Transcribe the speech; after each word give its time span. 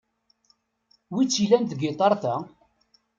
Wi-tt-ilan 1.13 1.63
tgitart-a? 1.65 2.35